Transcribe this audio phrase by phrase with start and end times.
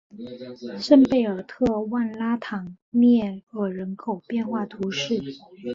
[0.79, 5.21] 圣贝尔特万拉唐涅尔人口变化图示